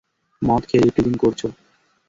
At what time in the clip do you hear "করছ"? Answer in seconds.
1.23-1.41